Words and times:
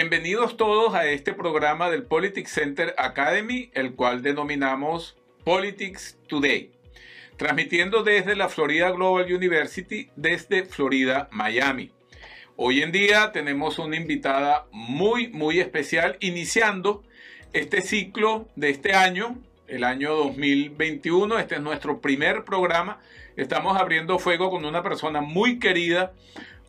Bienvenidos 0.00 0.56
todos 0.56 0.94
a 0.94 1.04
este 1.10 1.34
programa 1.34 1.90
del 1.90 2.04
Politics 2.04 2.52
Center 2.52 2.94
Academy, 2.96 3.70
el 3.74 3.94
cual 3.94 4.22
denominamos 4.22 5.18
Politics 5.44 6.16
Today, 6.26 6.70
transmitiendo 7.36 8.02
desde 8.02 8.34
la 8.34 8.48
Florida 8.48 8.90
Global 8.92 9.30
University, 9.30 10.08
desde 10.16 10.64
Florida, 10.64 11.28
Miami. 11.32 11.90
Hoy 12.56 12.80
en 12.80 12.92
día 12.92 13.30
tenemos 13.32 13.78
una 13.78 13.96
invitada 13.96 14.64
muy, 14.72 15.28
muy 15.28 15.60
especial, 15.60 16.16
iniciando 16.20 17.04
este 17.52 17.82
ciclo 17.82 18.48
de 18.56 18.70
este 18.70 18.94
año, 18.94 19.36
el 19.68 19.84
año 19.84 20.14
2021. 20.14 21.38
Este 21.38 21.56
es 21.56 21.60
nuestro 21.60 22.00
primer 22.00 22.44
programa. 22.44 23.00
Estamos 23.36 23.78
abriendo 23.78 24.18
fuego 24.18 24.50
con 24.50 24.64
una 24.64 24.82
persona 24.82 25.20
muy 25.20 25.58
querida, 25.58 26.14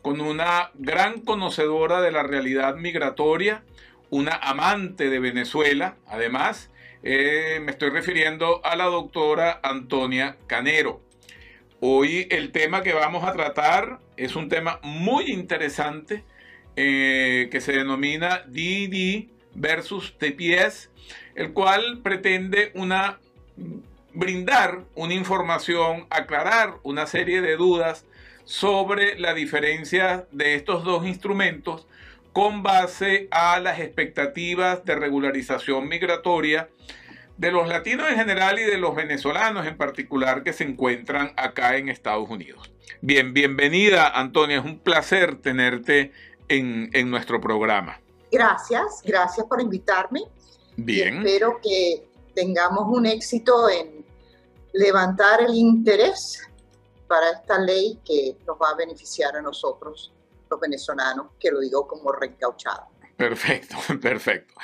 con 0.02 0.20
una 0.20 0.70
gran 0.74 1.20
conocedora 1.20 2.00
de 2.00 2.10
la 2.10 2.24
realidad 2.24 2.74
migratoria, 2.74 3.62
una 4.10 4.34
amante 4.34 5.08
de 5.08 5.20
Venezuela, 5.20 5.96
además. 6.06 6.70
Eh, 7.04 7.60
me 7.62 7.72
estoy 7.72 7.90
refiriendo 7.90 8.60
a 8.64 8.76
la 8.76 8.84
doctora 8.84 9.60
Antonia 9.62 10.36
Canero. 10.46 11.00
Hoy 11.80 12.26
el 12.30 12.52
tema 12.52 12.82
que 12.82 12.92
vamos 12.92 13.24
a 13.24 13.32
tratar 13.32 13.98
es 14.16 14.36
un 14.36 14.48
tema 14.48 14.78
muy 14.82 15.32
interesante 15.32 16.24
eh, 16.76 17.48
que 17.50 17.60
se 17.60 17.72
denomina 17.72 18.42
DD 18.46 19.28
versus 19.54 20.16
TPS, 20.18 20.90
el 21.34 21.52
cual 21.52 22.00
pretende 22.02 22.70
una 22.74 23.18
brindar 24.14 24.84
una 24.94 25.14
información, 25.14 26.06
aclarar 26.10 26.74
una 26.82 27.06
serie 27.06 27.40
de 27.40 27.56
dudas 27.56 28.04
sobre 28.44 29.18
la 29.18 29.34
diferencia 29.34 30.26
de 30.32 30.54
estos 30.54 30.84
dos 30.84 31.06
instrumentos 31.06 31.86
con 32.32 32.62
base 32.62 33.28
a 33.30 33.60
las 33.60 33.78
expectativas 33.80 34.84
de 34.84 34.94
regularización 34.94 35.88
migratoria 35.88 36.68
de 37.36 37.50
los 37.50 37.68
latinos 37.68 38.08
en 38.08 38.16
general 38.16 38.58
y 38.58 38.62
de 38.62 38.78
los 38.78 38.94
venezolanos 38.94 39.66
en 39.66 39.76
particular 39.76 40.42
que 40.42 40.52
se 40.52 40.64
encuentran 40.64 41.32
acá 41.36 41.76
en 41.76 41.88
Estados 41.88 42.28
Unidos. 42.30 42.70
Bien, 43.00 43.34
bienvenida 43.34 44.08
Antonia, 44.08 44.58
es 44.58 44.64
un 44.64 44.78
placer 44.78 45.36
tenerte 45.36 46.12
en, 46.48 46.90
en 46.92 47.10
nuestro 47.10 47.40
programa. 47.40 48.00
Gracias, 48.30 49.02
gracias 49.04 49.46
por 49.46 49.60
invitarme. 49.60 50.20
Bien. 50.76 51.18
espero 51.18 51.60
que 51.62 52.02
tengamos 52.34 52.84
un 52.86 53.04
éxito 53.04 53.68
en 53.68 54.04
levantar 54.72 55.42
el 55.42 55.54
interés 55.54 56.48
para 57.12 57.30
esta 57.30 57.58
ley 57.58 57.98
que 58.02 58.38
nos 58.46 58.56
va 58.56 58.70
a 58.70 58.74
beneficiar 58.74 59.36
a 59.36 59.42
nosotros, 59.42 60.10
los 60.50 60.58
venezolanos, 60.58 61.26
que 61.38 61.50
lo 61.50 61.60
digo 61.60 61.86
como 61.86 62.10
reencauchado. 62.10 62.86
Perfecto, 63.18 63.76
perfecto. 64.00 64.54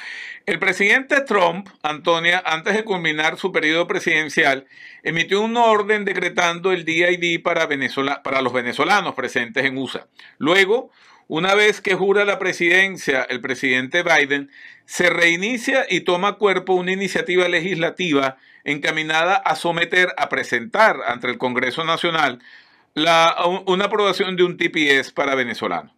El 0.47 0.59
presidente 0.59 1.21
Trump, 1.21 1.69
Antonia, 1.83 2.43
antes 2.47 2.73
de 2.73 2.85
culminar 2.85 3.37
su 3.37 3.53
periodo 3.53 3.87
presidencial, 3.87 4.67
emitió 5.03 5.43
un 5.43 5.59
orden 5.59 6.07
decretando 6.07 6.73
el 6.73 6.87
DID 6.87 7.43
para, 7.43 7.67
Venezuela, 7.67 8.23
para 8.23 8.41
los 8.41 8.55
venezolanos 8.55 9.15
presentes 9.15 9.67
en 9.67 9.77
USA. 9.77 10.09
Luego, 10.39 10.91
una 11.27 11.55
vez 11.55 11.83
que 11.83 11.97
jura 11.97 12.25
la 12.25 12.39
presidencia 12.39 13.25
el 13.25 13.43
presidente 13.43 14.03
Biden, 14.03 14.51
se 14.89 15.11
reinicia 15.11 15.85
y 15.87 16.01
toma 16.01 16.39
cuerpo 16.39 16.73
una 16.73 16.93
iniciativa 16.93 17.47
legislativa 17.47 18.39
encaminada 18.65 19.35
a 19.35 19.55
someter, 19.55 20.15
a 20.17 20.31
presentar 20.31 20.97
ante 21.07 21.27
el 21.27 21.37
Congreso 21.37 21.85
Nacional 21.85 22.39
la, 22.95 23.37
una 23.67 23.85
aprobación 23.85 24.35
de 24.37 24.45
un 24.45 24.57
TPS 24.57 25.13
para 25.13 25.35
venezolanos. 25.35 25.98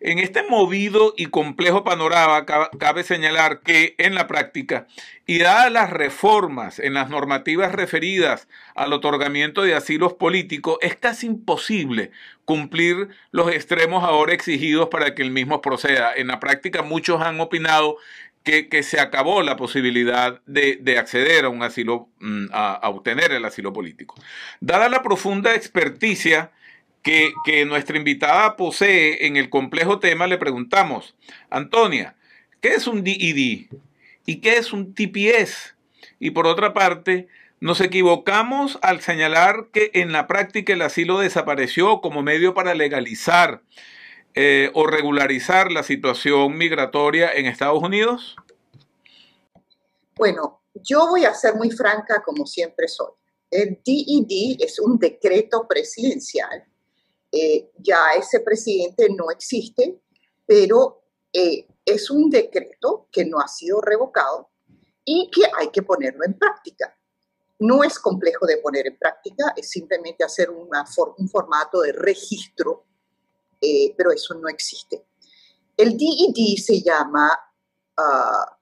En 0.00 0.20
este 0.20 0.44
movido 0.44 1.12
y 1.16 1.26
complejo 1.26 1.82
panorama 1.82 2.46
cabe 2.46 3.02
señalar 3.02 3.60
que 3.60 3.96
en 3.98 4.14
la 4.14 4.28
práctica, 4.28 4.86
y 5.26 5.38
dadas 5.38 5.72
las 5.72 5.90
reformas 5.90 6.78
en 6.78 6.94
las 6.94 7.10
normativas 7.10 7.72
referidas 7.72 8.46
al 8.76 8.92
otorgamiento 8.92 9.62
de 9.62 9.74
asilos 9.74 10.12
políticos, 10.12 10.78
es 10.82 10.94
casi 10.94 11.26
imposible 11.26 12.12
cumplir 12.44 13.08
los 13.32 13.50
extremos 13.50 14.04
ahora 14.04 14.34
exigidos 14.34 14.88
para 14.88 15.16
que 15.16 15.22
el 15.22 15.32
mismo 15.32 15.60
proceda. 15.60 16.14
En 16.14 16.28
la 16.28 16.38
práctica 16.38 16.82
muchos 16.82 17.20
han 17.20 17.40
opinado 17.40 17.96
que, 18.44 18.82
se 18.82 19.00
acabó 19.00 19.42
la 19.42 19.56
posibilidad 19.56 20.40
de, 20.46 20.96
acceder 20.96 21.44
a 21.44 21.48
un 21.50 21.62
asilo, 21.62 22.08
mm, 22.20 22.46
a 22.52 22.88
obtener 22.88 23.32
el 23.32 23.44
asilo 23.44 23.72
político. 23.72 24.14
Dada 24.60 24.88
la 24.88 25.02
profunda 25.02 25.54
experticia 25.54 26.52
que, 27.02 27.64
nuestra 27.66 27.96
invitada 27.96 28.56
posee 28.56 29.26
en 29.26 29.36
el 29.36 29.50
complejo 29.50 29.98
tema, 29.98 30.26
le 30.26 30.38
preguntamos, 30.38 31.16
Antonia, 31.50 32.16
¿qué 32.60 32.74
es 32.74 32.86
un 32.86 33.02
DID? 33.02 33.70
¿Y 34.26 34.36
qué 34.40 34.58
es 34.58 34.72
un 34.72 34.94
TPS? 34.94 35.74
Y 36.18 36.30
por 36.30 36.46
otra 36.46 36.74
parte, 36.74 37.28
nos 37.60 37.80
equivocamos 37.80 38.78
al 38.82 39.00
señalar 39.00 39.68
que 39.72 39.90
en 39.94 40.12
la 40.12 40.26
práctica 40.26 40.72
el 40.72 40.82
asilo 40.82 41.18
desapareció 41.18 42.00
como 42.00 42.22
medio 42.22 42.54
para 42.54 42.74
legalizar 42.74 43.62
eh, 44.34 44.70
o 44.74 44.86
regularizar 44.86 45.72
la 45.72 45.82
situación 45.82 46.56
migratoria 46.56 47.32
en 47.32 47.46
Estados 47.46 47.82
Unidos? 47.82 48.36
Bueno, 50.14 50.60
yo 50.74 51.08
voy 51.08 51.24
a 51.24 51.34
ser 51.34 51.54
muy 51.54 51.70
franca 51.70 52.22
como 52.22 52.46
siempre 52.46 52.86
soy. 52.86 53.12
El 53.50 53.80
DID 53.84 54.58
es 54.60 54.78
un 54.78 54.98
decreto 54.98 55.66
presidencial 55.66 56.64
eh, 57.30 57.70
ya 57.76 58.14
ese 58.16 58.40
presidente 58.40 59.08
no 59.10 59.30
existe, 59.30 60.00
pero 60.46 61.02
eh, 61.32 61.66
es 61.84 62.10
un 62.10 62.30
decreto 62.30 63.08
que 63.12 63.24
no 63.24 63.38
ha 63.38 63.48
sido 63.48 63.80
revocado 63.80 64.50
y 65.04 65.30
que 65.30 65.42
hay 65.58 65.68
que 65.70 65.82
ponerlo 65.82 66.24
en 66.24 66.34
práctica. 66.34 66.94
No 67.60 67.82
es 67.82 67.98
complejo 67.98 68.46
de 68.46 68.58
poner 68.58 68.86
en 68.86 68.98
práctica, 68.98 69.52
es 69.56 69.70
simplemente 69.70 70.24
hacer 70.24 70.48
un 70.50 71.28
formato 71.28 71.80
de 71.80 71.92
registro, 71.92 72.84
eh, 73.60 73.94
pero 73.96 74.12
eso 74.12 74.34
no 74.34 74.48
existe. 74.48 75.06
El 75.76 75.96
DED 75.96 76.56
se 76.62 76.80
llama, 76.80 77.30
ah, 77.96 78.58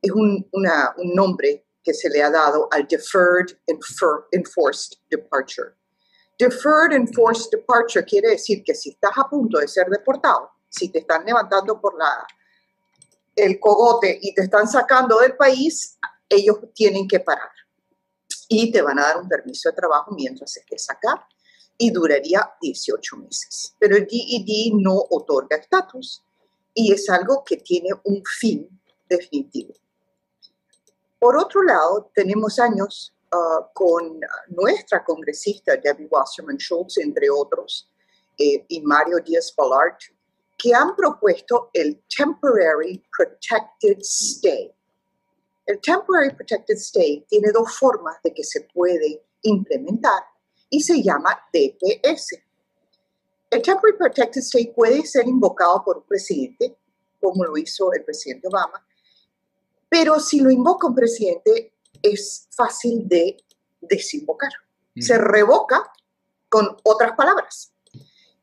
es 0.00 0.10
un, 0.10 0.48
un 0.52 1.14
nombre 1.14 1.66
que 1.82 1.94
se 1.94 2.08
le 2.08 2.22
ha 2.22 2.30
dado 2.30 2.68
al 2.70 2.86
Deferred 2.86 3.58
Enforced 3.66 4.98
Departure. 5.10 5.74
Deferred 6.38 6.92
Enforced 6.92 7.50
Departure 7.50 8.04
quiere 8.04 8.30
decir 8.30 8.62
que 8.64 8.74
si 8.74 8.90
estás 8.90 9.12
a 9.16 9.28
punto 9.28 9.58
de 9.58 9.68
ser 9.68 9.88
deportado, 9.88 10.50
si 10.68 10.88
te 10.88 11.00
están 11.00 11.24
levantando 11.24 11.80
por 11.80 11.96
la, 11.98 12.26
el 13.36 13.60
cogote 13.60 14.18
y 14.20 14.34
te 14.34 14.42
están 14.42 14.66
sacando 14.66 15.18
del 15.18 15.36
país, 15.36 15.98
ellos 16.28 16.58
tienen 16.74 17.06
que 17.06 17.20
parar. 17.20 17.50
Y 18.48 18.70
te 18.72 18.82
van 18.82 18.98
a 18.98 19.02
dar 19.02 19.18
un 19.18 19.28
permiso 19.28 19.68
de 19.68 19.76
trabajo 19.76 20.12
mientras 20.14 20.56
estés 20.56 20.88
acá 20.90 21.26
y 21.78 21.90
duraría 21.90 22.52
18 22.60 23.16
meses. 23.16 23.74
Pero 23.78 23.96
el 23.96 24.06
DED 24.06 24.72
no 24.74 24.96
otorga 25.10 25.56
estatus 25.56 26.22
y 26.74 26.92
es 26.92 27.08
algo 27.10 27.42
que 27.44 27.56
tiene 27.58 27.90
un 28.04 28.22
fin 28.24 28.68
definitivo. 29.08 29.74
Por 31.18 31.36
otro 31.36 31.62
lado, 31.62 32.10
tenemos 32.14 32.58
años 32.58 33.14
Uh, 33.34 33.64
con 33.72 34.20
nuestra 34.48 35.02
congresista 35.02 35.74
Debbie 35.76 36.06
Wasserman 36.10 36.58
Schultz, 36.58 36.98
entre 36.98 37.30
otros, 37.30 37.88
eh, 38.36 38.62
y 38.68 38.82
Mario 38.82 39.20
Díaz 39.24 39.54
Balart, 39.56 40.00
que 40.58 40.74
han 40.74 40.94
propuesto 40.94 41.70
el 41.72 42.02
Temporary 42.14 43.02
Protected 43.16 44.00
Stay. 44.00 44.70
El 45.64 45.80
Temporary 45.80 46.34
Protected 46.34 46.76
Stay 46.76 47.24
tiene 47.26 47.50
dos 47.52 47.74
formas 47.74 48.16
de 48.22 48.34
que 48.34 48.44
se 48.44 48.68
puede 48.74 49.24
implementar 49.40 50.24
y 50.68 50.82
se 50.82 51.02
llama 51.02 51.40
TPS. 51.50 52.38
El 53.48 53.62
Temporary 53.62 53.96
Protected 53.96 54.42
Stay 54.42 54.74
puede 54.74 55.06
ser 55.06 55.26
invocado 55.26 55.82
por 55.82 55.96
un 55.96 56.04
presidente, 56.04 56.76
como 57.18 57.44
lo 57.44 57.56
hizo 57.56 57.94
el 57.94 58.04
presidente 58.04 58.48
Obama, 58.48 58.86
pero 59.88 60.20
si 60.20 60.40
lo 60.40 60.50
invoca 60.50 60.86
un 60.86 60.94
presidente, 60.94 61.71
es 62.02 62.48
fácil 62.50 63.08
de 63.08 63.36
desinvocar. 63.80 64.52
Se 64.96 65.16
revoca 65.16 65.90
con 66.48 66.76
otras 66.82 67.12
palabras, 67.12 67.72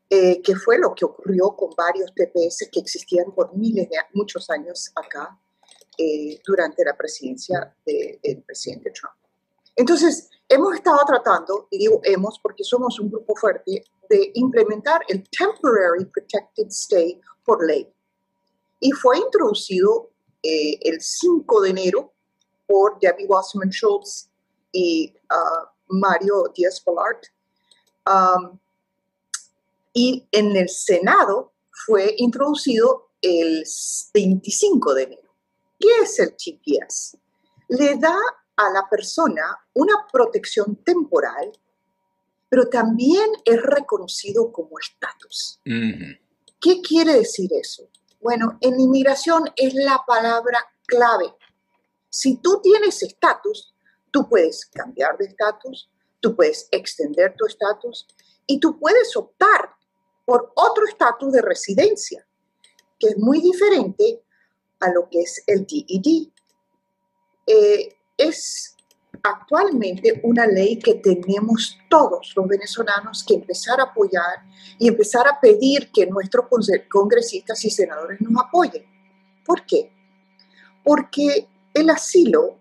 eh, 0.08 0.42
que 0.42 0.56
fue 0.56 0.78
lo 0.78 0.94
que 0.94 1.04
ocurrió 1.04 1.54
con 1.56 1.70
varios 1.76 2.12
TPS 2.12 2.68
que 2.72 2.80
existían 2.80 3.32
por 3.32 3.54
miles 3.56 3.88
de 3.88 3.96
muchos 4.14 4.50
años 4.50 4.90
acá 4.96 5.38
eh, 5.96 6.40
durante 6.44 6.84
la 6.84 6.96
presidencia 6.96 7.74
del 7.86 8.42
presidente 8.42 8.90
Trump. 8.90 9.14
Entonces, 9.76 10.28
hemos 10.48 10.74
estado 10.74 10.98
tratando, 11.06 11.68
y 11.70 11.78
digo 11.78 12.00
hemos 12.02 12.38
porque 12.40 12.64
somos 12.64 12.98
un 12.98 13.10
grupo 13.10 13.34
fuerte, 13.36 13.84
de 14.08 14.32
implementar 14.34 15.02
el 15.08 15.22
Temporary 15.30 16.04
Protected 16.06 16.66
Stay 16.66 17.20
por 17.44 17.64
ley. 17.64 17.88
Y 18.80 18.90
fue 18.90 19.18
introducido 19.18 20.10
eh, 20.42 20.78
el 20.82 21.00
5 21.00 21.60
de 21.60 21.70
enero 21.70 22.12
por 22.70 23.00
Debbie 23.00 23.26
Wasserman 23.26 23.70
Schultz 23.70 24.30
y 24.70 25.12
uh, 25.28 25.66
Mario 25.88 26.52
Díaz 26.54 26.80
Balart. 26.86 27.26
Um, 28.06 28.60
y 29.92 30.28
en 30.30 30.56
el 30.56 30.68
Senado 30.68 31.52
fue 31.84 32.14
introducido 32.18 33.10
el 33.20 33.64
25 34.14 34.94
de 34.94 35.02
enero. 35.02 35.34
¿Qué 35.80 35.88
es 36.02 36.20
el 36.20 36.36
GPS? 36.38 37.18
Le 37.70 37.96
da 37.96 38.16
a 38.54 38.70
la 38.70 38.88
persona 38.88 39.42
una 39.74 40.06
protección 40.12 40.76
temporal, 40.76 41.50
pero 42.48 42.68
también 42.68 43.30
es 43.44 43.60
reconocido 43.60 44.52
como 44.52 44.78
estatus. 44.78 45.60
¿Qué 45.64 46.80
quiere 46.82 47.14
decir 47.14 47.50
eso? 47.52 47.88
Bueno, 48.20 48.58
en 48.60 48.78
inmigración 48.78 49.50
es 49.56 49.74
la 49.74 50.04
palabra 50.06 50.64
clave. 50.86 51.34
Si 52.10 52.36
tú 52.36 52.60
tienes 52.60 53.02
estatus, 53.02 53.72
tú 54.10 54.28
puedes 54.28 54.66
cambiar 54.66 55.16
de 55.16 55.26
estatus, 55.26 55.88
tú 56.20 56.34
puedes 56.34 56.68
extender 56.70 57.34
tu 57.36 57.46
estatus 57.46 58.06
y 58.46 58.58
tú 58.58 58.78
puedes 58.78 59.16
optar 59.16 59.70
por 60.24 60.52
otro 60.56 60.84
estatus 60.86 61.32
de 61.32 61.42
residencia, 61.42 62.26
que 62.98 63.08
es 63.08 63.18
muy 63.18 63.40
diferente 63.40 64.22
a 64.80 64.90
lo 64.90 65.08
que 65.08 65.20
es 65.20 65.42
el 65.46 65.66
DED. 65.66 66.28
Eh, 67.46 67.96
es 68.16 68.76
actualmente 69.22 70.20
una 70.24 70.46
ley 70.46 70.78
que 70.78 70.94
tenemos 70.94 71.78
todos 71.88 72.32
los 72.36 72.46
venezolanos 72.46 73.24
que 73.24 73.34
empezar 73.34 73.80
a 73.80 73.84
apoyar 73.84 74.44
y 74.78 74.88
empezar 74.88 75.26
a 75.28 75.40
pedir 75.40 75.90
que 75.92 76.06
nuestros 76.06 76.46
congresistas 76.90 77.64
y 77.64 77.70
senadores 77.70 78.20
nos 78.20 78.42
apoyen. 78.42 78.84
¿Por 79.44 79.66
qué? 79.66 79.92
Porque 80.84 81.48
el 81.80 81.90
asilo 81.90 82.58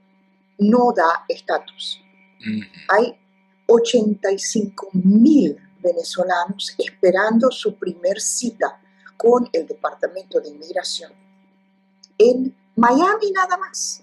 no 0.58 0.92
da 0.96 1.26
estatus. 1.28 2.02
Hay 2.90 3.18
85 3.68 4.90
mil 4.94 5.58
venezolanos 5.82 6.76
esperando 6.78 7.52
su 7.52 7.78
primer 7.78 8.20
cita 8.20 8.82
con 9.18 9.50
el 9.52 9.68
Departamento 9.68 10.40
de 10.40 10.50
Inmigración. 10.50 11.12
En 12.18 12.56
Miami 12.76 13.32
nada 13.32 13.58
más. 13.58 14.02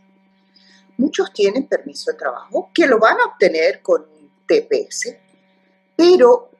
Muchos 0.99 1.33
tienen 1.33 1.67
permiso 1.67 2.11
de 2.11 2.17
trabajo 2.17 2.71
que 2.73 2.87
lo 2.87 2.99
van 2.99 3.19
a 3.21 3.27
obtener 3.27 3.83
con 3.83 4.07
TPS, 4.47 5.15
pero 5.95 6.51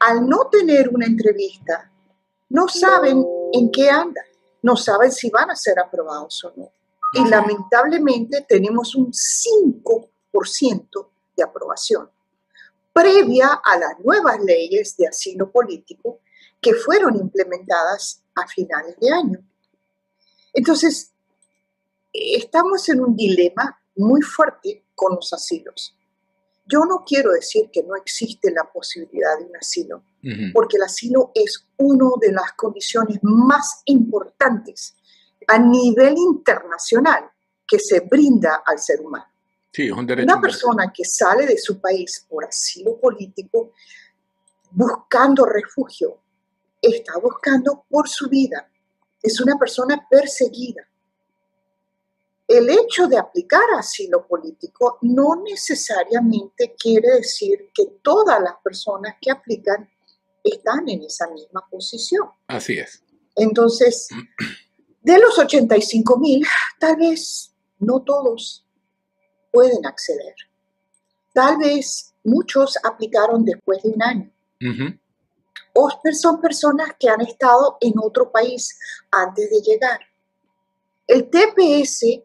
al 0.00 0.28
no 0.28 0.48
tener 0.50 0.88
una 0.88 1.06
entrevista, 1.06 1.90
no 2.48 2.68
saben 2.68 3.24
en 3.52 3.70
qué 3.70 3.90
andan, 3.90 4.24
no 4.62 4.76
saben 4.76 5.12
si 5.12 5.30
van 5.30 5.50
a 5.50 5.56
ser 5.56 5.78
aprobados 5.78 6.42
o 6.44 6.52
no. 6.56 6.72
Y 7.12 7.28
lamentablemente 7.28 8.44
tenemos 8.48 8.94
un 8.94 9.12
5% 9.12 11.08
de 11.36 11.42
aprobación, 11.42 12.10
previa 12.92 13.60
a 13.62 13.78
las 13.78 14.00
nuevas 14.00 14.40
leyes 14.40 14.96
de 14.96 15.06
asilo 15.06 15.50
político 15.50 16.20
que 16.60 16.74
fueron 16.74 17.16
implementadas 17.16 18.22
a 18.34 18.46
finales 18.48 18.96
de 18.98 19.12
año. 19.12 19.38
Entonces, 20.52 21.12
estamos 22.12 22.88
en 22.88 23.00
un 23.00 23.16
dilema 23.16 23.78
muy 23.96 24.22
fuerte 24.22 24.84
con 24.94 25.16
los 25.16 25.32
asilos. 25.32 25.96
Yo 26.66 26.80
no 26.86 27.04
quiero 27.06 27.32
decir 27.32 27.70
que 27.70 27.82
no 27.82 27.94
existe 27.94 28.50
la 28.50 28.64
posibilidad 28.72 29.38
de 29.38 29.44
un 29.44 29.56
asilo, 29.56 30.02
porque 30.54 30.78
el 30.78 30.84
asilo 30.84 31.30
es 31.34 31.68
una 31.76 32.08
de 32.20 32.32
las 32.32 32.52
condiciones 32.52 33.18
más 33.22 33.82
importantes 33.84 34.96
a 35.46 35.58
nivel 35.58 36.14
internacional 36.16 37.30
que 37.66 37.78
se 37.78 38.00
brinda 38.00 38.62
al 38.64 38.78
ser 38.78 39.00
humano. 39.00 39.26
Sí, 39.72 39.90
un 39.90 40.06
derecho 40.06 40.32
una 40.32 40.40
persona 40.40 40.92
que 40.92 41.04
sale 41.04 41.46
de 41.46 41.58
su 41.58 41.80
país 41.80 42.24
por 42.28 42.44
asilo 42.44 42.98
político 43.00 43.72
buscando 44.70 45.44
refugio, 45.44 46.18
está 46.80 47.18
buscando 47.18 47.84
por 47.88 48.08
su 48.08 48.28
vida. 48.28 48.68
Es 49.22 49.40
una 49.40 49.56
persona 49.58 50.06
perseguida 50.08 50.86
el 52.46 52.68
hecho 52.68 53.06
de 53.06 53.18
aplicar 53.18 53.62
asilo 53.78 54.26
político 54.26 54.98
no 55.02 55.42
necesariamente 55.42 56.74
quiere 56.78 57.12
decir 57.12 57.70
que 57.72 57.86
todas 58.02 58.40
las 58.40 58.54
personas 58.62 59.16
que 59.20 59.30
aplican 59.30 59.88
están 60.42 60.88
en 60.88 61.02
esa 61.02 61.28
misma 61.30 61.66
posición. 61.70 62.28
Así 62.48 62.78
es. 62.78 63.02
Entonces, 63.34 64.08
de 65.04 65.18
los 65.18 65.38
85 65.38 66.18
mil, 66.18 66.44
tal 66.80 66.96
vez 66.96 67.52
no 67.78 68.00
todos 68.00 68.66
pueden 69.52 69.86
acceder. 69.86 70.34
Tal 71.34 71.58
vez 71.58 72.14
muchos 72.24 72.76
aplicaron 72.82 73.44
después 73.44 73.82
de 73.82 73.90
un 73.90 74.02
año. 74.02 74.30
O 75.74 75.90
son 76.12 76.40
personas 76.40 76.88
que 76.98 77.08
han 77.10 77.20
estado 77.20 77.76
en 77.80 77.92
otro 77.98 78.32
país 78.32 78.78
antes 79.10 79.50
de 79.50 79.60
llegar. 79.60 80.00
El 81.06 81.28
TPS 81.28 82.22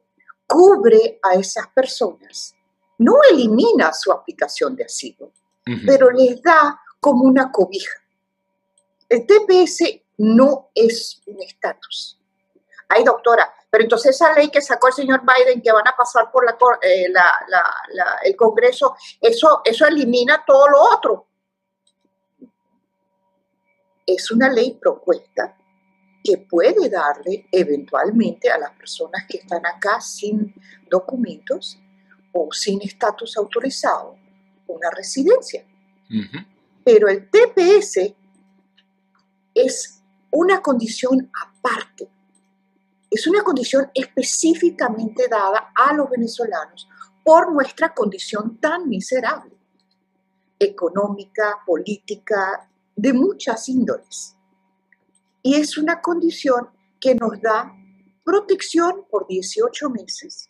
cubre 0.48 1.20
a 1.22 1.34
esas 1.34 1.68
personas. 1.76 2.56
No 2.98 3.16
elimina 3.30 3.92
su 3.92 4.12
aplicación 4.12 4.76
de 4.78 4.86
asilo, 4.86 5.34
pero 5.86 6.12
les 6.12 6.42
da 6.42 6.80
como 7.02 7.24
una 7.24 7.52
cobija. 7.52 7.94
El 9.10 9.26
TPS 9.26 10.02
no 10.18 10.70
es 10.74 11.22
un 11.26 11.42
estatus. 11.42 12.19
Ay, 12.90 13.04
doctora, 13.04 13.54
pero 13.70 13.84
entonces 13.84 14.16
esa 14.16 14.34
ley 14.34 14.50
que 14.50 14.62
sacó 14.62 14.88
el 14.88 14.94
señor 14.94 15.22
Biden 15.22 15.62
que 15.62 15.72
van 15.72 15.88
a 15.88 15.96
pasar 15.96 16.32
por 16.32 16.44
eh, 16.82 17.06
el 18.24 18.36
Congreso, 18.36 18.96
eso, 19.22 19.62
eso 19.64 19.86
elimina 19.86 20.44
todo 20.46 20.68
lo 20.68 20.82
otro. 20.82 21.28
Es 24.06 24.32
una 24.32 24.50
ley 24.50 24.78
propuesta 24.82 25.56
que 26.24 26.40
puede 26.50 26.90
darle 26.90 27.48
eventualmente 27.52 28.50
a 28.50 28.58
las 28.58 28.72
personas 28.72 29.26
que 29.30 29.38
están 29.38 29.66
acá 29.66 30.02
sin 30.02 30.54
documentos 30.90 31.80
o 32.34 32.52
sin 32.52 32.82
estatus 32.82 33.38
autorizado 33.38 34.18
una 34.68 34.90
residencia. 34.92 35.64
Pero 36.84 37.08
el 37.08 37.30
TPS 37.30 38.14
es 39.54 40.02
una 40.32 40.62
condición 40.62 41.32
aparte, 41.34 42.10
es 43.10 43.28
una 43.28 43.44
condición 43.44 43.90
específicamente 43.94 45.28
dada 45.30 45.72
a 45.76 45.94
los 45.94 46.10
venezolanos 46.10 46.88
por 47.24 47.52
nuestra 47.52 47.94
condición 47.94 48.58
tan 48.60 48.88
miserable, 48.88 49.56
económica, 50.58 51.60
política, 51.66 52.70
de 52.96 53.14
muchas 53.14 53.70
índoles. 53.70 54.36
Y 55.42 55.56
es 55.56 55.78
una 55.78 56.02
condición 56.02 56.70
que 57.00 57.16
nos 57.16 57.42
da 57.42 57.74
protección 58.24 59.06
por 59.10 59.26
18 59.28 59.90
meses, 59.90 60.50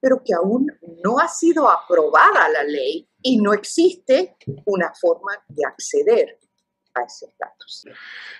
pero 0.00 0.22
que 0.22 0.34
aún 0.34 0.66
no 1.02 1.18
ha 1.18 1.28
sido 1.28 1.68
aprobada 1.68 2.48
la 2.48 2.62
ley 2.62 3.08
y 3.22 3.38
no 3.38 3.52
existe 3.52 4.36
una 4.66 4.92
forma 4.94 5.32
de 5.48 5.64
acceder 5.64 6.39
a 6.94 7.02
estatus. 7.02 7.84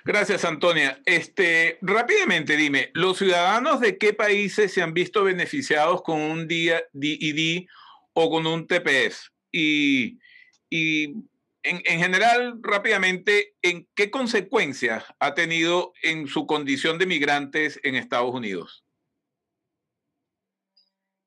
Gracias, 0.05 0.45
Antonia. 0.45 1.01
Este, 1.05 1.79
rápidamente 1.83 2.57
dime, 2.57 2.91
¿los 2.95 3.19
ciudadanos 3.19 3.81
de 3.81 3.99
qué 3.99 4.13
países 4.13 4.73
se 4.73 4.83
han 4.83 4.95
visto 4.95 5.25
beneficiados 5.25 6.03
con 6.03 6.21
un 6.21 6.49
DID 6.49 7.67
o 8.15 8.31
con 8.31 8.47
un 8.47 8.67
TPS? 8.67 9.31
Y, 9.53 10.19
y 10.69 11.15
en, 11.63 12.01
general, 12.01 12.59
rápidamente, 12.63 13.57
¿en 13.63 13.89
qué 13.95 14.11
consecuencias 14.11 15.05
ha 15.19 15.35
tenido 15.35 15.93
en 16.03 16.27
su 16.27 16.47
condición 16.47 16.99
de 16.99 17.07
migrantes 17.07 17.79
en 17.83 17.97
Estados 17.97 18.35
Unidos? 18.35 18.85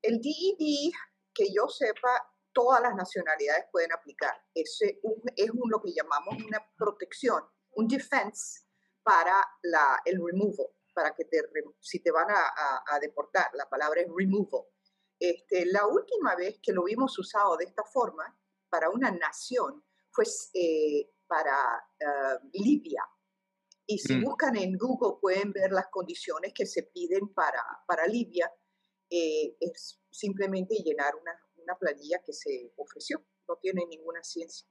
El 0.01 0.20
DED, 0.20 0.92
que 1.34 1.46
yo 1.56 1.68
sepa, 1.68 2.33
todas 2.54 2.82
las 2.82 2.96
nacionalidades 2.96 3.66
pueden 3.72 3.92
aplicar. 3.92 4.34
Es, 4.54 4.80
es 4.82 5.52
lo 5.54 5.82
que 5.82 5.94
llamamos 5.94 6.36
una 6.44 6.66
protección, 6.78 7.44
un 7.72 7.88
defense 7.88 8.64
para 9.04 9.36
la, 9.64 10.02
el 10.06 10.24
removal, 10.24 10.68
para 10.94 11.14
que 11.14 11.26
te, 11.26 11.42
si 11.80 12.00
te 12.00 12.12
van 12.12 12.28
a, 12.30 13.00
deportar, 13.00 13.50
la 13.54 13.68
palabra 13.68 14.02
es 14.02 14.08
removal. 14.16 14.64
Este, 15.20 15.66
la 15.66 15.88
última 15.88 16.36
vez 16.36 16.60
que 16.62 16.72
lo 16.72 16.84
vimos 16.84 17.18
usado 17.18 17.58
de 17.58 17.66
esta 17.66 17.84
forma 17.84 18.38
para 18.70 18.90
una 18.90 19.12
nación 19.12 19.84
pues 20.14 20.50
eh, 20.54 21.12
para 21.28 21.84
eh, 22.00 22.40
Libia. 22.54 23.04
Y 23.86 23.98
si 23.98 24.16
mm. 24.16 24.24
buscan 24.24 24.56
en 24.56 24.78
Google 24.78 25.20
pueden 25.20 25.52
ver 25.52 25.72
las 25.72 25.88
condiciones 25.88 26.54
que 26.54 26.66
se 26.66 26.84
piden 26.84 27.34
para, 27.34 27.64
para 27.88 28.06
Libia. 28.08 28.52
Eh, 29.10 29.58
es 29.60 30.02
simplemente 30.10 30.76
llenar 30.76 31.16
una, 31.16 31.40
una 31.63 31.77
planilla 31.77 32.22
que 32.24 32.34
se 32.34 32.74
ofreció. 32.77 33.24
No 33.48 33.58
tiene 33.58 33.86
ninguna 33.86 34.24
ciencia. 34.24 34.67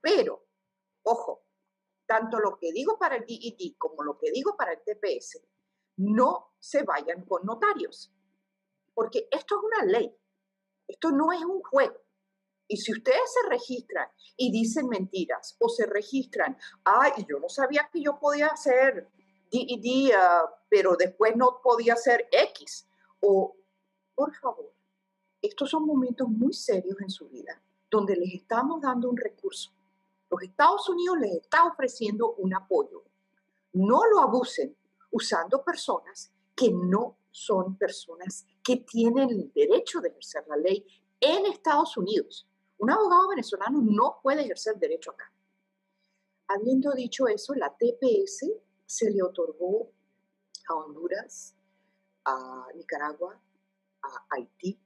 Pero, 0.00 0.46
ojo, 1.02 1.46
tanto 2.06 2.38
lo 2.38 2.56
que 2.58 2.72
digo 2.72 2.98
para 2.98 3.16
el 3.16 3.24
DED 3.24 3.76
como 3.78 4.02
lo 4.02 4.18
que 4.18 4.30
digo 4.30 4.56
para 4.56 4.72
el 4.72 4.82
TPS, 4.82 5.40
no 5.96 6.54
se 6.58 6.82
vayan 6.82 7.24
con 7.24 7.44
notarios. 7.44 8.12
Porque 8.94 9.28
esto 9.30 9.56
es 9.56 9.62
una 9.64 9.84
ley. 9.84 10.14
Esto 10.86 11.10
no 11.10 11.32
es 11.32 11.44
un 11.44 11.62
juego. 11.62 12.00
Y 12.66 12.78
si 12.78 12.92
ustedes 12.92 13.32
se 13.32 13.48
registran 13.48 14.08
y 14.36 14.50
dicen 14.50 14.88
mentiras 14.88 15.56
o 15.60 15.68
se 15.68 15.86
registran, 15.86 16.56
ay, 16.84 17.12
yo 17.28 17.38
no 17.38 17.48
sabía 17.48 17.88
que 17.92 18.02
yo 18.02 18.18
podía 18.18 18.46
hacer 18.48 19.10
DED, 19.50 20.12
ah, 20.16 20.62
pero 20.68 20.96
después 20.96 21.36
no 21.36 21.60
podía 21.62 21.96
ser 21.96 22.28
X. 22.32 22.88
O, 23.20 23.56
por 24.14 24.34
favor, 24.36 24.73
estos 25.46 25.70
son 25.70 25.86
momentos 25.86 26.28
muy 26.28 26.52
serios 26.52 27.00
en 27.00 27.10
su 27.10 27.28
vida, 27.28 27.60
donde 27.90 28.16
les 28.16 28.34
estamos 28.34 28.80
dando 28.80 29.10
un 29.10 29.16
recurso. 29.16 29.72
Los 30.30 30.42
Estados 30.42 30.88
Unidos 30.88 31.18
les 31.20 31.34
está 31.34 31.66
ofreciendo 31.66 32.34
un 32.34 32.54
apoyo. 32.54 33.04
No 33.72 34.00
lo 34.06 34.20
abusen 34.20 34.76
usando 35.10 35.62
personas 35.62 36.32
que 36.54 36.70
no 36.70 37.18
son 37.30 37.76
personas 37.76 38.46
que 38.62 38.78
tienen 38.78 39.30
el 39.30 39.52
derecho 39.52 40.00
de 40.00 40.08
ejercer 40.08 40.44
la 40.48 40.56
ley 40.56 40.86
en 41.20 41.46
Estados 41.46 41.96
Unidos. 41.96 42.48
Un 42.78 42.90
abogado 42.90 43.28
venezolano 43.28 43.80
no 43.82 44.18
puede 44.22 44.42
ejercer 44.42 44.78
derecho 44.78 45.10
acá. 45.10 45.30
Habiendo 46.48 46.92
dicho 46.92 47.26
eso, 47.28 47.54
la 47.54 47.74
TPS 47.74 48.50
se 48.86 49.10
le 49.10 49.22
otorgó 49.22 49.90
a 50.68 50.74
Honduras, 50.74 51.54
a 52.24 52.66
Nicaragua, 52.74 53.40
a 54.02 54.26
Haití. 54.30 54.78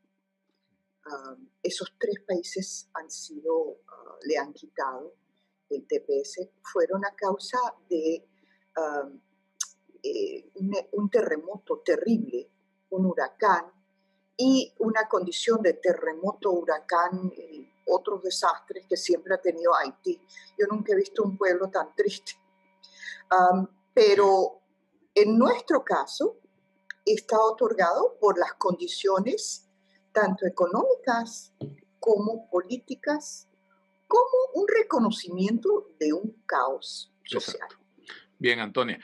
Um, 1.08 1.48
esos 1.62 1.94
tres 1.98 2.20
países 2.26 2.88
han 2.92 3.10
sido, 3.10 3.56
uh, 3.56 3.78
le 4.24 4.36
han 4.36 4.52
quitado 4.52 5.14
el 5.70 5.86
TPS, 5.86 6.50
fueron 6.62 7.04
a 7.04 7.14
causa 7.14 7.58
de 7.88 8.26
um, 8.76 9.18
eh, 10.02 10.50
un, 10.92 11.10
terremoto 11.10 11.80
terrible, 11.80 12.50
un 12.90 13.06
huracán 13.06 13.72
y 14.36 14.72
una 14.80 15.08
condición 15.08 15.62
de 15.62 15.74
terremoto, 15.74 16.52
huracán 16.52 17.32
y 17.36 17.66
otros 17.86 18.22
desastres 18.22 18.86
que 18.86 18.96
siempre 18.96 19.34
ha 19.34 19.40
tenido 19.40 19.74
Haití. 19.74 20.20
Yo 20.58 20.66
nunca 20.70 20.92
he 20.92 20.96
visto 20.96 21.22
un 21.22 21.36
pueblo 21.36 21.70
tan 21.70 21.94
triste. 21.94 22.32
Um, 23.30 23.66
pero 23.94 24.60
en 25.14 25.38
nuestro 25.38 25.82
caso 25.84 26.36
está 27.04 27.38
otorgado 27.40 28.16
por 28.20 28.38
las 28.38 28.54
condiciones 28.54 29.67
tanto 30.20 30.46
económicas 30.46 31.52
como 32.00 32.48
políticas, 32.50 33.48
como 34.06 34.38
un 34.54 34.66
reconocimiento 34.66 35.90
de 36.00 36.12
un 36.12 36.42
caos 36.46 37.12
social. 37.24 37.68
Bien, 38.38 38.60
Antonia. 38.60 38.98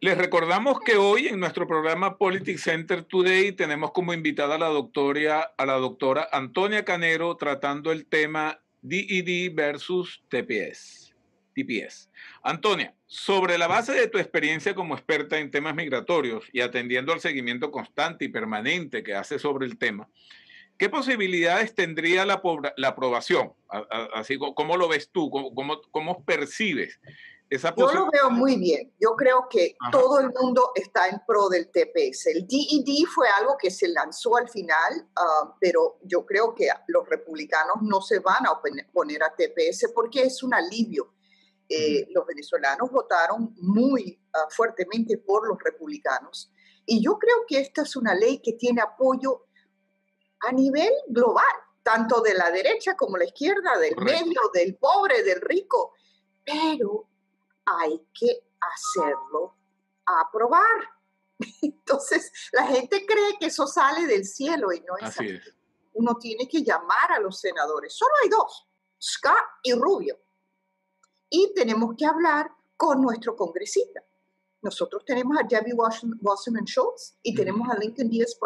Les 0.00 0.18
recordamos 0.18 0.80
que 0.80 0.96
hoy 0.96 1.28
en 1.28 1.38
nuestro 1.38 1.66
programa 1.66 2.18
Politics 2.18 2.62
Center 2.62 3.04
Today 3.04 3.52
tenemos 3.52 3.92
como 3.92 4.12
invitada 4.12 4.56
a 4.56 4.58
la 4.58 4.66
doctora, 4.66 5.54
a 5.56 5.66
la 5.66 5.74
doctora 5.74 6.28
Antonia 6.32 6.84
Canero 6.84 7.36
tratando 7.36 7.92
el 7.92 8.06
tema 8.06 8.60
DED 8.80 9.54
versus 9.54 10.22
TPS. 10.28 11.11
TPS. 11.52 12.10
Antonia, 12.42 12.94
sobre 13.06 13.58
la 13.58 13.66
base 13.66 13.92
de 13.92 14.08
tu 14.08 14.18
experiencia 14.18 14.74
como 14.74 14.94
experta 14.94 15.38
en 15.38 15.50
temas 15.50 15.74
migratorios 15.74 16.44
y 16.52 16.60
atendiendo 16.60 17.12
al 17.12 17.20
seguimiento 17.20 17.70
constante 17.70 18.24
y 18.24 18.28
permanente 18.28 19.02
que 19.02 19.14
hace 19.14 19.38
sobre 19.38 19.66
el 19.66 19.78
tema, 19.78 20.08
¿qué 20.78 20.88
posibilidades 20.88 21.74
tendría 21.74 22.24
la, 22.24 22.40
la 22.76 22.88
aprobación? 22.88 23.52
Así, 24.14 24.38
¿Cómo 24.38 24.76
lo 24.76 24.88
ves 24.88 25.10
tú? 25.10 25.30
¿Cómo, 25.30 25.80
cómo 25.90 26.24
percibes 26.24 27.00
yo 27.76 27.92
lo 27.92 28.10
veo 28.10 28.30
muy 28.30 28.56
bien. 28.56 28.92
Yo 28.98 29.14
creo 29.14 29.46
que 29.50 29.76
todo 29.90 30.20
el 30.20 30.30
mundo 30.30 30.72
está 30.74 31.08
en 31.08 31.20
pro 31.26 31.48
del 31.48 31.70
TPS. 31.70 32.26
El 32.28 32.46
DED 32.46 33.04
fue 33.14 33.28
algo 33.28 33.56
que 33.58 33.70
se 33.70 33.88
lanzó 33.88 34.36
al 34.36 34.48
final, 34.48 35.06
ah, 35.16 35.54
pero 35.60 35.98
yo 36.02 36.24
creo 36.24 36.54
que 36.54 36.68
los 36.86 37.06
republicanos 37.08 37.76
no 37.82 38.00
se 38.00 38.20
van 38.20 38.46
a 38.46 38.60
poner 38.92 39.22
a 39.22 39.34
TPS 39.34 39.92
porque 39.94 40.22
es 40.22 40.42
un 40.42 40.54
alivio. 40.54 41.12
Eh, 41.74 42.06
los 42.10 42.26
venezolanos 42.26 42.90
votaron 42.90 43.54
muy 43.60 44.20
ah, 44.34 44.46
fuertemente 44.50 45.16
por 45.16 45.48
los 45.48 45.58
republicanos. 45.62 46.52
Y 46.84 47.02
yo 47.02 47.18
creo 47.18 47.46
que 47.46 47.60
esta 47.60 47.82
es 47.82 47.96
una 47.96 48.14
ley 48.14 48.42
que 48.42 48.52
tiene 48.52 48.82
apoyo 48.82 49.46
a 50.40 50.52
nivel 50.52 50.92
global, 51.08 51.54
tanto 51.82 52.20
de 52.20 52.34
la 52.34 52.50
derecha 52.50 52.94
como 52.94 53.16
la 53.16 53.24
izquierda, 53.24 53.78
del 53.78 53.96
medio, 53.96 54.40
del 54.52 54.76
pobre, 54.76 55.22
del 55.22 55.40
rico. 55.40 55.94
Pero 56.44 57.08
hay 57.64 58.06
que 58.12 58.48
hacerlo 58.60 59.56
aprobar. 60.04 60.90
Entonces, 61.62 62.32
la 62.52 62.66
gente 62.66 63.06
cree 63.06 63.38
que 63.40 63.46
eso 63.46 63.66
sale 63.66 64.06
del 64.06 64.26
cielo 64.26 64.72
y 64.72 64.80
no 64.80 64.98
es 64.98 65.04
así. 65.04 65.40
Uno 65.94 66.16
tiene 66.18 66.46
que 66.48 66.62
llamar 66.62 67.12
a 67.12 67.20
los 67.20 67.40
senadores. 67.40 67.94
Solo 67.94 68.12
hay 68.22 68.28
dos, 68.28 68.68
Scott 69.00 69.60
y 69.62 69.72
Rubio. 69.72 70.18
Y 71.34 71.54
tenemos 71.54 71.94
que 71.96 72.04
hablar 72.04 72.50
con 72.76 73.00
nuestro 73.00 73.34
congresista. 73.34 74.02
Nosotros 74.60 75.02
tenemos 75.06 75.34
a 75.38 75.46
Debbie 75.48 75.72
Wasserman 75.72 76.64
Schultz 76.66 77.16
y 77.22 77.34
tenemos 77.34 77.66
a 77.70 77.78
Lincoln 77.78 78.10
Díaz, 78.10 78.38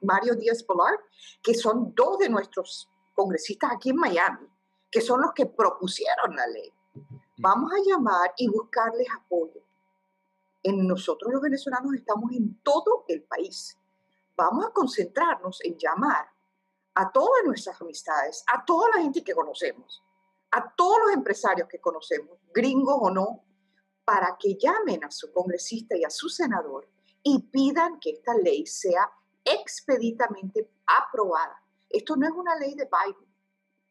Mario 0.00 0.36
Díaz 0.36 0.62
Polar, 0.62 0.94
que 1.42 1.52
son 1.52 1.92
dos 1.96 2.18
de 2.18 2.28
nuestros 2.28 2.88
congresistas 3.12 3.72
aquí 3.72 3.90
en 3.90 3.96
Miami, 3.96 4.46
que 4.88 5.00
son 5.00 5.20
los 5.20 5.32
que 5.32 5.46
propusieron 5.46 6.36
la 6.36 6.46
ley. 6.46 6.72
Vamos 7.38 7.72
a 7.72 7.82
llamar 7.84 8.32
y 8.36 8.46
buscarles 8.48 9.08
apoyo. 9.20 9.60
En 10.62 10.86
nosotros 10.86 11.32
los 11.32 11.42
venezolanos 11.42 11.92
estamos 11.94 12.30
en 12.32 12.60
todo 12.62 13.04
el 13.08 13.24
país. 13.24 13.76
Vamos 14.36 14.64
a 14.64 14.70
concentrarnos 14.70 15.60
en 15.64 15.76
llamar 15.76 16.28
a 16.94 17.10
todas 17.10 17.44
nuestras 17.44 17.80
amistades, 17.82 18.44
a 18.46 18.64
toda 18.64 18.90
la 18.94 19.02
gente 19.02 19.24
que 19.24 19.34
conocemos, 19.34 20.04
a 20.50 20.74
todos 20.74 20.98
los 21.04 21.14
empresarios 21.14 21.68
que 21.68 21.80
conocemos, 21.80 22.38
gringos 22.52 22.96
o 23.00 23.10
no, 23.10 23.44
para 24.04 24.36
que 24.38 24.56
llamen 24.56 25.04
a 25.04 25.10
su 25.10 25.32
congresista 25.32 25.96
y 25.96 26.04
a 26.04 26.10
su 26.10 26.28
senador 26.28 26.88
y 27.22 27.42
pidan 27.50 28.00
que 28.00 28.10
esta 28.10 28.34
ley 28.34 28.66
sea 28.66 29.10
expeditamente 29.44 30.70
aprobada. 30.86 31.62
Esto 31.90 32.16
no 32.16 32.26
es 32.26 32.32
una 32.32 32.56
ley 32.56 32.74
de 32.74 32.84
Biden, 32.84 33.28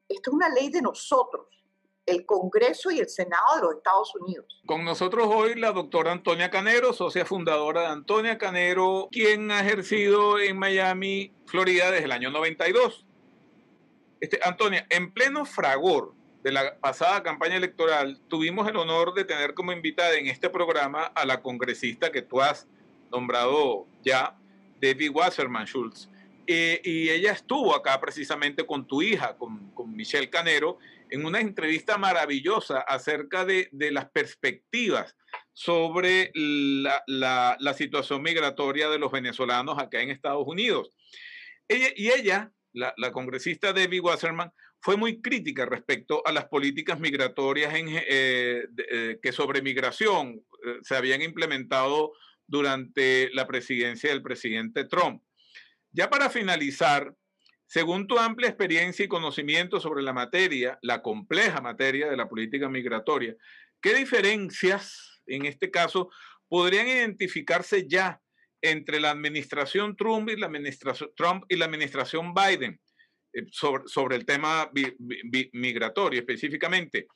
esto 0.09 0.31
es 0.31 0.33
una 0.33 0.49
ley 0.49 0.69
de 0.69 0.81
nosotros 0.81 1.47
el 2.07 2.25
Congreso 2.25 2.89
y 2.89 2.99
el 2.99 3.09
Senado 3.09 3.55
de 3.55 3.61
los 3.63 3.75
Estados 3.75 4.15
Unidos. 4.15 4.61
Con 4.65 4.85
nosotros 4.85 5.27
hoy 5.29 5.55
la 5.55 5.73
doctora 5.73 6.13
Antonia 6.13 6.49
Canero, 6.49 6.93
socia 6.93 7.25
fundadora 7.25 7.81
de 7.81 7.87
Antonia 7.87 8.37
Canero, 8.37 9.09
quien 9.11 9.51
ha 9.51 9.59
ejercido 9.59 10.39
en 10.39 10.57
Miami, 10.57 11.35
Florida 11.45 11.91
desde 11.91 12.05
el 12.05 12.13
año 12.13 12.31
92. 12.31 13.05
Este, 14.21 14.39
Antonia, 14.41 14.87
en 14.89 15.13
pleno 15.13 15.45
fragor 15.45 16.15
de 16.47 16.53
la 16.53 16.79
pasada 16.79 17.23
campaña 17.23 17.57
electoral, 17.57 18.21
tuvimos 18.29 18.69
el 18.69 18.77
honor 18.77 19.13
de 19.13 19.25
tener 19.25 19.53
como 19.53 19.73
invitada 19.73 20.15
en 20.15 20.27
este 20.27 20.49
programa 20.49 21.03
a 21.03 21.25
la 21.25 21.41
congresista 21.41 22.09
que 22.09 22.21
tú 22.21 22.39
has 22.39 22.69
nombrado 23.11 23.85
ya, 24.01 24.39
Debbie 24.79 25.09
Wasserman 25.09 25.65
Schultz. 25.65 26.09
Eh, 26.47 26.79
y 26.85 27.09
ella 27.09 27.33
estuvo 27.33 27.75
acá 27.75 27.99
precisamente 27.99 28.65
con 28.65 28.87
tu 28.87 29.01
hija, 29.01 29.35
con, 29.35 29.71
con 29.71 29.93
Michelle 29.93 30.29
Canero, 30.29 30.77
en 31.09 31.25
una 31.25 31.41
entrevista 31.41 31.97
maravillosa 31.97 32.79
acerca 32.79 33.43
de, 33.43 33.67
las 33.91 34.09
perspectivas 34.09 35.17
sobre 35.51 36.31
la, 36.33 37.57
situación 37.75 38.21
migratoria 38.21 38.87
de 38.87 38.99
los 38.99 39.11
venezolanos 39.11 39.77
acá 39.79 39.99
en 39.99 40.11
Estados 40.11 40.47
Unidos. 40.47 40.91
y 41.67 42.07
ella, 42.07 42.53
la, 42.71 43.11
congresista 43.11 43.73
Debbie 43.73 43.99
Wasserman, 43.99 44.53
fue 44.87 44.95
muy 44.95 45.21
crítica 45.21 45.65
respecto 45.65 46.25
a 46.25 46.31
las 46.31 46.45
políticas 46.45 46.97
migratorias 46.97 47.73
eh, 47.75 48.65
eh, 48.89 49.19
que 49.21 49.33
sobre 49.33 49.61
migración 49.61 50.41
eh, 50.65 50.77
se 50.81 50.95
habían 50.95 51.21
implementado 51.21 52.13
durante 52.47 53.29
la 53.33 53.45
presidencia 53.45 54.11
del 54.11 54.21
presidente 54.21 54.85
Trump. 54.85 55.21
Ya 55.91 56.09
para 56.09 56.29
finalizar, 56.29 57.13
según 57.65 58.07
tu 58.07 58.17
amplia 58.17 58.47
experiencia 58.47 59.03
y 59.03 59.09
conocimiento 59.09 59.81
sobre 59.81 60.03
la 60.03 60.13
materia, 60.13 60.79
la 60.81 61.01
compleja 61.01 61.59
materia 61.59 62.09
de 62.09 62.15
la 62.15 62.29
política 62.29 62.69
migratoria, 62.69 63.35
¿qué 63.81 63.93
diferencias, 63.93 65.19
en 65.25 65.45
este 65.45 65.69
caso, 65.69 66.11
podrían 66.47 66.87
identificarse 66.87 67.89
ya 67.89 68.21
entre 68.61 69.01
la 69.01 69.11
administración 69.11 69.97
Trump 69.97 70.29
y 70.29 70.37
la 70.37 70.45
administración, 70.45 71.11
Trump 71.17 71.43
y 71.49 71.57
la 71.57 71.65
administración 71.65 72.33
Biden 72.33 72.79
eh, 73.37 73.45
sobre, 73.51 74.15
el 74.15 74.25
tema 74.25 74.71
migratorio 75.53 76.19
específicamente? 76.19 77.07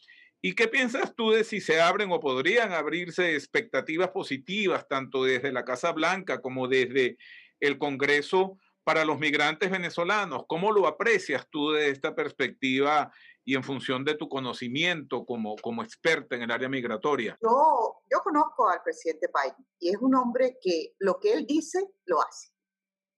¿Y 0.41 0.55
qué 0.55 0.67
piensas 0.67 1.13
tú 1.15 1.31
de 1.31 1.43
si 1.43 1.61
se 1.61 1.79
abren 1.79 2.11
o 2.11 2.19
podrían 2.19 2.73
abrirse 2.73 3.35
expectativas 3.35 4.09
positivas 4.09 4.87
tanto 4.87 5.23
desde 5.23 5.51
la 5.51 5.63
Casa 5.63 5.91
Blanca 5.91 6.41
como 6.41 6.67
desde 6.67 7.17
el 7.59 7.77
Congreso? 7.77 8.57
para 8.83 9.05
los 9.05 9.19
migrantes 9.19 9.69
venezolanos. 9.69 10.45
¿Cómo 10.47 10.71
lo 10.71 10.87
aprecias 10.87 11.47
tú 11.49 11.71
de 11.71 11.89
esta 11.89 12.15
perspectiva 12.15 13.11
y 13.43 13.55
en 13.55 13.63
función 13.63 14.03
de 14.03 14.15
tu 14.15 14.29
conocimiento 14.29 15.25
como, 15.25 15.55
como 15.57 15.83
experta 15.83 16.35
en 16.35 16.43
el 16.43 16.51
área 16.51 16.69
migratoria? 16.69 17.37
Yo, 17.41 18.01
yo 18.09 18.19
conozco 18.23 18.69
al 18.69 18.81
presidente 18.83 19.27
Biden 19.33 19.67
y 19.79 19.89
es 19.89 19.97
un 20.01 20.15
hombre 20.15 20.57
que 20.61 20.95
lo 20.99 21.19
que 21.19 21.33
él 21.33 21.45
dice, 21.45 21.79
lo 22.05 22.21
hace. 22.21 22.49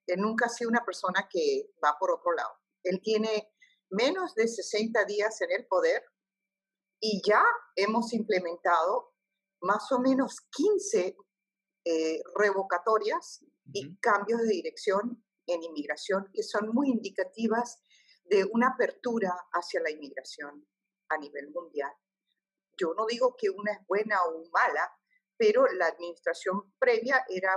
Él 0.07 0.19
nunca 0.19 0.47
ha 0.47 0.49
sido 0.49 0.69
una 0.69 0.83
persona 0.83 1.27
que 1.29 1.69
va 1.83 1.95
por 1.97 2.11
otro 2.11 2.33
lado. 2.33 2.51
Él 2.83 2.99
tiene 3.01 3.51
menos 3.89 4.35
de 4.35 4.47
60 4.47 5.05
días 5.05 5.39
en 5.41 5.51
el 5.51 5.65
poder 5.67 6.03
y 6.99 7.21
ya 7.25 7.43
hemos 7.75 8.13
implementado 8.13 9.13
más 9.61 9.91
o 9.91 9.99
menos 9.99 10.41
15 10.51 11.15
eh, 11.85 12.21
revocatorias 12.35 13.43
y 13.73 13.97
cambios 13.97 14.41
de 14.41 14.47
dirección 14.47 15.23
en 15.47 15.63
inmigración 15.63 16.29
que 16.33 16.43
son 16.43 16.69
muy 16.73 16.89
indicativas 16.89 17.81
de 18.25 18.45
una 18.45 18.69
apertura 18.69 19.33
hacia 19.51 19.81
la 19.81 19.91
inmigración 19.91 20.65
a 21.09 21.17
nivel 21.17 21.51
mundial. 21.51 21.91
Yo 22.77 22.93
no 22.93 23.05
digo 23.05 23.35
que 23.37 23.49
una 23.49 23.73
es 23.73 23.85
buena 23.87 24.23
o 24.23 24.49
mala, 24.51 24.91
pero 25.37 25.67
la 25.67 25.87
administración 25.87 26.73
previa 26.79 27.23
era 27.29 27.53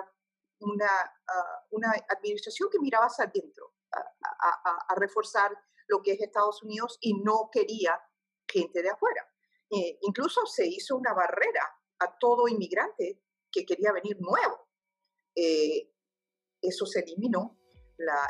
una, 0.61 0.89
ah, 1.29 1.67
una 1.71 1.93
administración 2.09 2.69
que 2.71 2.81
miraba 2.81 3.07
hacia 3.07 3.27
adentro, 3.27 3.75
a, 3.97 4.95
reforzar 4.97 5.51
lo 5.89 6.03
que 6.03 6.13
es 6.13 6.21
Estados 6.21 6.63
Unidos 6.63 6.99
y 7.01 7.15
no 7.15 7.49
quería 7.53 8.01
gente 8.49 8.83
de 8.83 8.91
afuera. 8.91 9.29
Eh, 9.71 9.99
incluso 10.03 10.47
se 10.47 10.67
hizo 10.67 10.97
una 10.97 11.13
barrera 11.13 11.63
a 11.99 12.19
todo 12.19 12.49
inmigrante 12.49 13.21
que 13.51 13.65
quería 13.65 13.93
venir 13.93 14.17
nuevo. 14.21 14.69
Eh, 15.35 15.93
eso 16.63 16.87
se 16.87 17.01
eliminó, 17.01 17.59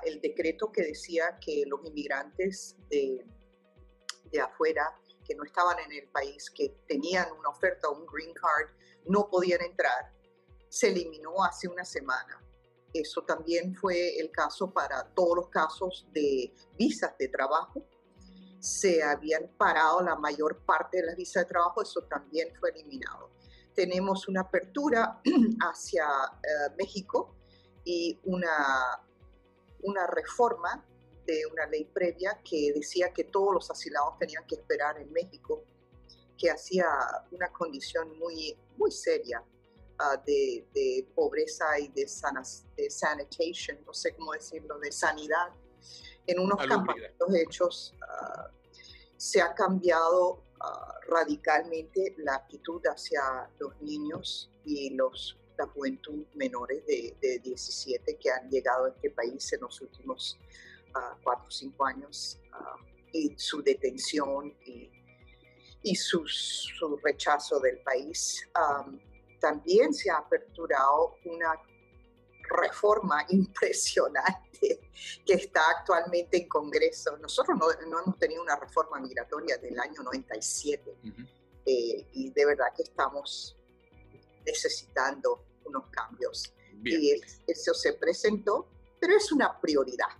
el 0.04 0.20
decreto 0.20 0.70
que 0.70 0.82
decía 0.82 1.38
que 1.40 1.64
los 1.66 1.85
inmigrantes 1.85 2.76
de, 2.88 3.26
de 4.30 4.40
afuera 4.40 4.94
que 5.26 5.35
no 5.35 5.44
estaban 5.44 5.78
en 5.80 5.92
el 5.92 6.08
país, 6.08 6.50
que 6.50 6.68
tenían 6.87 7.30
una 7.32 7.49
oferta 7.49 7.90
un 7.90 8.06
green 8.06 8.32
card, 8.32 8.70
no 9.06 9.28
podían 9.28 9.61
entrar, 9.62 10.14
se 10.68 10.88
eliminó 10.88 11.42
hace 11.42 11.68
una 11.68 11.85
semana. 11.85 12.45
Eso 13.00 13.22
también 13.22 13.74
fue 13.74 14.18
el 14.18 14.30
caso 14.30 14.72
para 14.72 15.04
todos 15.14 15.36
los 15.36 15.48
casos 15.48 16.06
de 16.12 16.52
visas 16.78 17.16
de 17.18 17.28
trabajo. 17.28 17.84
Se 18.58 19.02
habían 19.02 19.48
parado 19.56 20.00
la 20.02 20.16
mayor 20.16 20.64
parte 20.64 20.98
de 20.98 21.06
las 21.06 21.16
visas 21.16 21.44
de 21.44 21.48
trabajo, 21.48 21.82
eso 21.82 22.02
también 22.02 22.48
fue 22.58 22.70
eliminado. 22.70 23.30
Tenemos 23.74 24.28
una 24.28 24.42
apertura 24.42 25.20
hacia 25.60 26.04
eh, 26.04 26.74
México 26.78 27.36
y 27.84 28.18
una, 28.24 29.00
una 29.82 30.06
reforma 30.06 30.84
de 31.26 31.42
una 31.52 31.66
ley 31.66 31.84
previa 31.84 32.40
que 32.48 32.72
decía 32.74 33.12
que 33.12 33.24
todos 33.24 33.52
los 33.52 33.70
asilados 33.70 34.18
tenían 34.18 34.46
que 34.46 34.54
esperar 34.54 34.98
en 34.98 35.12
México, 35.12 35.64
que 36.38 36.50
hacía 36.50 36.86
una 37.32 37.52
condición 37.52 38.18
muy, 38.18 38.56
muy 38.76 38.90
seria 38.90 39.42
ah, 39.98 40.16
de, 40.26 40.66
de, 40.74 41.06
pobreza 41.14 41.78
y 41.78 41.88
de, 41.88 42.06
sanas, 42.08 42.64
de 42.76 42.90
sanitation, 42.90 43.78
no 43.86 43.94
sé 43.94 44.14
cómo 44.14 44.32
decirlo, 44.32 44.78
de 44.78 44.92
sanidad. 44.92 45.48
En 46.26 46.40
unos 46.40 46.58
campamentos 46.66 47.34
hechos 47.34 47.94
uh, 48.02 48.48
se 49.16 49.40
ha 49.40 49.54
cambiado 49.54 50.42
ah, 50.60 50.94
radicalmente 51.08 52.14
la 52.18 52.36
actitud 52.36 52.82
hacia 52.86 53.48
los 53.58 53.80
niños 53.80 54.50
y 54.64 54.90
los 54.90 55.38
la 55.58 55.66
juventud 55.68 56.26
menores 56.34 56.84
de, 56.84 57.16
de 57.18 57.38
17 57.38 58.18
que 58.18 58.30
han 58.30 58.50
llegado 58.50 58.84
a 58.84 58.88
este 58.90 59.10
país 59.10 59.50
en 59.54 59.62
los 59.62 59.80
últimos 59.80 60.38
cuatro 61.22 61.48
o 61.48 61.50
cinco 61.50 61.86
años 61.86 62.38
y 63.12 63.34
su 63.36 63.62
detención 63.62 64.54
y, 64.66 64.90
y 65.82 65.94
su, 65.94 66.24
rechazo 67.02 67.60
del 67.60 67.78
país. 67.78 68.48
También 69.40 69.92
se 69.94 70.10
ha 70.10 70.16
aperturado 70.16 71.16
una 71.25 71.52
reforma 72.49 73.25
impresionante 73.30 74.90
que 75.25 75.34
está 75.34 75.60
actualmente 75.78 76.38
en 76.38 76.49
Congreso. 76.49 77.16
Nosotros 77.18 77.58
no, 77.58 78.00
hemos 78.00 78.18
tenido 78.18 78.42
una 78.42 78.56
reforma 78.56 78.99
migratoria 79.00 79.58
del 79.58 79.78
año 79.78 80.02
97 80.02 80.96
eh, 81.66 82.06
y 82.12 82.30
de 82.30 82.46
verdad 82.46 82.66
que 82.75 82.84
estamos 82.84 83.56
necesitando 84.44 85.44
unos 85.64 85.88
cambios. 85.90 86.52
Y 86.84 87.20
eso 87.46 87.75
se 87.75 87.94
presentó, 87.94 88.68
pero 89.00 89.16
es 89.16 89.32
una 89.32 89.60
prioridad. 89.60 90.10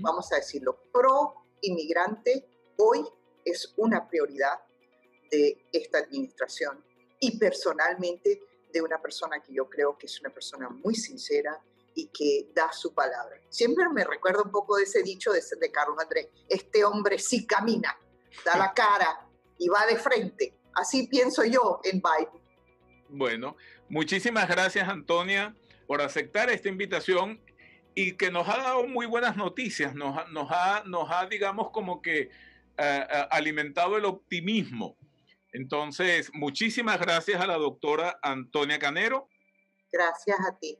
Vamos 0.00 0.32
a 0.32 0.36
decirlo, 0.36 0.82
pro 0.92 1.34
inmigrante, 1.60 2.48
hoy 2.76 3.04
es 3.44 3.72
una 3.76 4.08
prioridad 4.08 4.60
de 5.30 5.66
esta 5.72 5.98
administración 5.98 6.84
y 7.20 7.38
personalmente 7.38 8.42
de 8.72 8.82
una 8.82 9.00
persona 9.00 9.40
que 9.40 9.52
yo 9.52 9.68
creo 9.68 9.96
que 9.96 10.06
es 10.06 10.20
una 10.20 10.30
persona 10.30 10.68
muy 10.68 10.94
sincera 10.94 11.60
y 11.94 12.08
que 12.08 12.50
da 12.54 12.70
su 12.72 12.94
palabra. 12.94 13.40
Siempre 13.48 13.88
me 13.88 14.04
recuerdo 14.04 14.44
un 14.44 14.50
poco 14.50 14.76
de 14.76 14.84
ese 14.84 15.02
dicho 15.02 15.32
de, 15.32 15.42
de 15.58 15.72
Carlos 15.72 15.96
Andrés, 16.00 16.28
este 16.48 16.84
hombre 16.84 17.18
sí 17.18 17.46
camina, 17.46 17.98
da 18.44 18.56
la 18.56 18.72
cara 18.72 19.26
y 19.58 19.68
va 19.68 19.86
de 19.86 19.96
frente. 19.96 20.54
Así 20.74 21.08
pienso 21.08 21.44
yo 21.44 21.80
en 21.82 22.00
Biden. 22.00 22.42
Bueno, 23.08 23.56
muchísimas 23.88 24.48
gracias 24.48 24.88
Antonia 24.88 25.56
por 25.86 26.02
aceptar 26.02 26.50
esta 26.50 26.68
invitación 26.68 27.40
y 27.94 28.12
que 28.12 28.30
nos 28.30 28.46
ha 28.48 28.58
dado 28.58 28.86
muy 28.86 29.06
buenas 29.06 29.36
noticias, 29.36 29.94
nos, 29.94 30.30
nos, 30.30 30.48
ha, 30.52 30.84
nos 30.84 31.10
ha, 31.10 31.26
digamos, 31.26 31.70
como 31.70 32.00
que 32.00 32.30
eh, 32.76 33.06
alimentado 33.30 33.96
el 33.96 34.04
optimismo. 34.04 34.97
Entonces, 35.52 36.30
muchísimas 36.34 37.00
gracias 37.00 37.40
a 37.40 37.46
la 37.46 37.56
doctora 37.56 38.18
Antonia 38.22 38.78
Canero. 38.78 39.28
Gracias 39.90 40.38
a 40.40 40.58
ti. 40.58 40.78